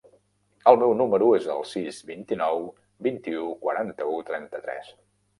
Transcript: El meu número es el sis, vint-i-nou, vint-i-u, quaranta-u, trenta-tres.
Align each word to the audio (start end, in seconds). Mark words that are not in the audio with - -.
El 0.69 0.77
meu 0.83 0.93
número 1.01 1.25
es 1.39 1.43
el 1.55 1.59
sis, 1.71 1.99
vint-i-nou, 2.07 2.65
vint-i-u, 3.09 3.43
quaranta-u, 3.67 4.15
trenta-tres. 4.31 4.91